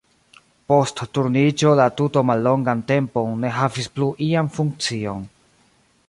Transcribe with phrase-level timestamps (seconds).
[0.71, 5.21] Post Turniĝo la tuto mallongan tempon ne havis plu ian funkcion.